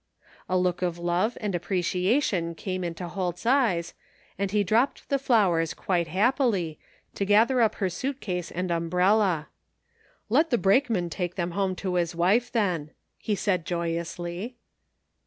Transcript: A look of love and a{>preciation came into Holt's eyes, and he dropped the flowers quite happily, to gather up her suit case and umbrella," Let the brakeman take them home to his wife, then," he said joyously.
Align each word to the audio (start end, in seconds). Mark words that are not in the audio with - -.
A 0.49 0.57
look 0.57 0.81
of 0.81 0.97
love 0.97 1.37
and 1.39 1.53
a{>preciation 1.53 2.57
came 2.57 2.83
into 2.83 3.07
Holt's 3.07 3.45
eyes, 3.45 3.93
and 4.35 4.49
he 4.49 4.63
dropped 4.63 5.09
the 5.09 5.19
flowers 5.19 5.75
quite 5.75 6.07
happily, 6.07 6.79
to 7.13 7.23
gather 7.23 7.61
up 7.61 7.75
her 7.75 7.87
suit 7.87 8.19
case 8.19 8.49
and 8.49 8.71
umbrella," 8.71 9.49
Let 10.27 10.49
the 10.49 10.57
brakeman 10.57 11.11
take 11.11 11.35
them 11.35 11.51
home 11.51 11.75
to 11.75 11.93
his 11.93 12.15
wife, 12.15 12.51
then," 12.51 12.89
he 13.19 13.35
said 13.35 13.63
joyously. 13.63 14.55